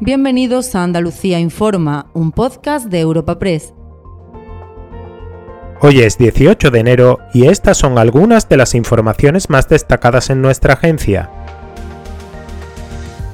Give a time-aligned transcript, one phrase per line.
[0.00, 3.72] Bienvenidos a Andalucía Informa, un podcast de Europa Press.
[5.80, 10.42] Hoy es 18 de enero y estas son algunas de las informaciones más destacadas en
[10.42, 11.30] nuestra agencia.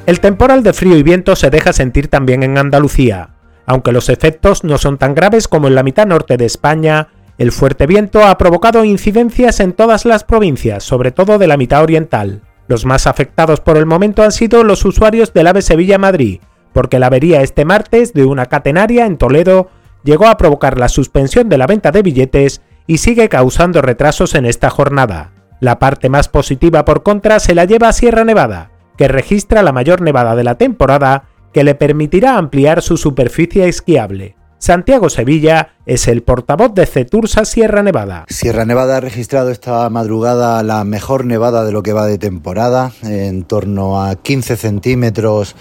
[0.06, 3.30] El temporal de frío y viento se deja sentir también en Andalucía.
[3.66, 7.08] Aunque los efectos no son tan graves como en la mitad norte de España,
[7.38, 11.82] el fuerte viento ha provocado incidencias en todas las provincias, sobre todo de la mitad
[11.82, 12.42] oriental.
[12.68, 16.40] Los más afectados por el momento han sido los usuarios del AVE Sevilla-Madrid,
[16.72, 19.70] porque la avería este martes de una catenaria en Toledo
[20.04, 24.46] llegó a provocar la suspensión de la venta de billetes y sigue causando retrasos en
[24.46, 25.32] esta jornada.
[25.60, 29.72] La parte más positiva por contra se la lleva a Sierra Nevada, que registra la
[29.72, 34.36] mayor nevada de la temporada que le permitirá ampliar su superficie esquiable.
[34.58, 38.24] Santiago Sevilla es el portavoz de Cetursa Sierra Nevada.
[38.28, 42.92] Sierra Nevada ha registrado esta madrugada la mejor nevada de lo que va de temporada,
[43.02, 45.56] en torno a 15 centímetros,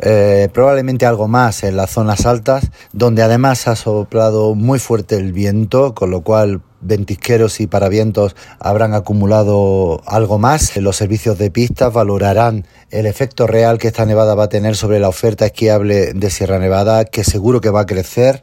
[0.00, 5.32] eh, probablemente algo más en las zonas altas, donde además ha soplado muy fuerte el
[5.32, 10.76] viento, con lo cual ventisqueros y paravientos habrán acumulado algo más.
[10.76, 14.98] Los servicios de pistas valorarán el efecto real que esta nevada va a tener sobre
[14.98, 18.42] la oferta esquiable de Sierra Nevada, que seguro que va a crecer.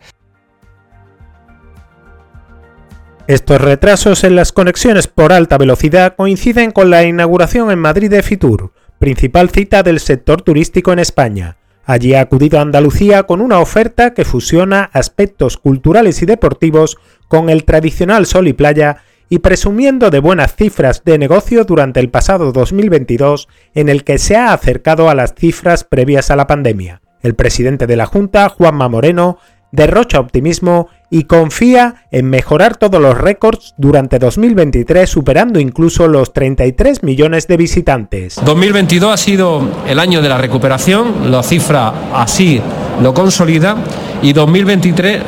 [3.28, 8.23] Estos retrasos en las conexiones por alta velocidad coinciden con la inauguración en Madrid de
[8.23, 11.58] Fitur, principal cita del sector turístico en España.
[11.84, 16.97] Allí ha acudido Andalucía con una oferta que fusiona aspectos culturales y deportivos
[17.28, 22.09] con el tradicional sol y playa y presumiendo de buenas cifras de negocio durante el
[22.09, 27.02] pasado 2022 en el que se ha acercado a las cifras previas a la pandemia.
[27.22, 29.38] El presidente de la Junta, Juanma Moreno,
[29.73, 37.03] derrocha optimismo y confía en mejorar todos los récords durante 2023 superando incluso los 33
[37.03, 38.39] millones de visitantes.
[38.44, 42.61] 2022 ha sido el año de la recuperación, la cifra así
[43.02, 43.78] lo consolida
[44.22, 45.22] y 2023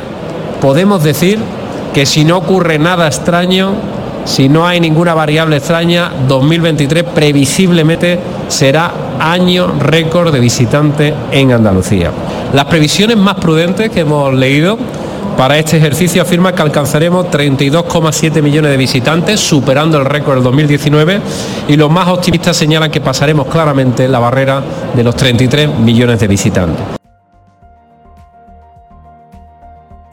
[0.60, 1.38] podemos decir
[1.94, 3.74] que si no ocurre nada extraño,
[4.24, 12.12] si no hay ninguna variable extraña, 2023 previsiblemente será año récord de visitantes en Andalucía.
[12.52, 14.78] Las previsiones más prudentes que hemos leído
[15.40, 21.18] para este ejercicio afirman que alcanzaremos 32,7 millones de visitantes, superando el récord del 2019,
[21.66, 24.62] y los más optimistas señalan que pasaremos claramente la barrera
[24.94, 26.84] de los 33 millones de visitantes.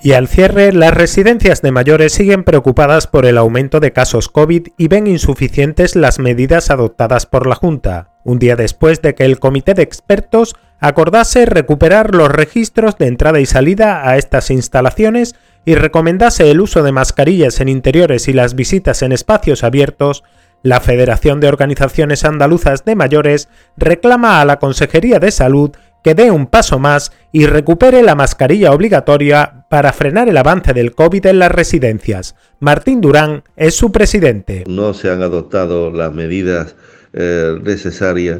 [0.01, 4.69] Y al cierre, las residencias de mayores siguen preocupadas por el aumento de casos COVID
[4.77, 9.39] y ven insuficientes las medidas adoptadas por la Junta, un día después de que el
[9.39, 15.75] comité de expertos acordase recuperar los registros de entrada y salida a estas instalaciones y
[15.75, 20.23] recomendase el uso de mascarillas en interiores y las visitas en espacios abiertos,
[20.63, 25.71] la Federación de Organizaciones Andaluzas de Mayores reclama a la Consejería de Salud
[26.03, 30.95] que dé un paso más y recupere la mascarilla obligatoria para frenar el avance del
[30.95, 32.35] COVID en las residencias.
[32.59, 34.63] Martín Durán es su presidente.
[34.67, 36.75] No se han adoptado las medidas
[37.13, 38.39] eh, necesarias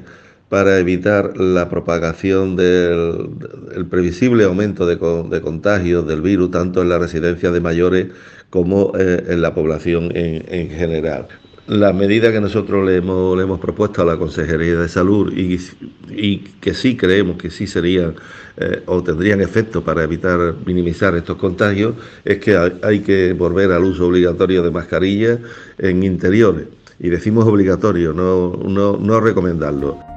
[0.50, 4.98] para evitar la propagación del previsible aumento de,
[5.42, 8.08] contagios del virus, tanto en la residencia de mayores
[8.50, 11.28] como eh, en la población en general.
[11.68, 16.38] La medida que nosotros le hemos, le hemos propuesto a la Consejería de Salud y,
[16.62, 18.16] que sí creemos que sí serían
[18.56, 23.84] eh, o tendrían efecto para evitar minimizar estos contagios es que hay, que volver al
[23.84, 25.40] uso obligatorio de mascarillas
[25.78, 26.68] en interiores.
[27.00, 30.17] Y decimos obligatorio, no, no, no recomendarlo.